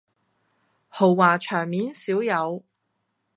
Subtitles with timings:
[0.87, 2.63] 豪華場面少有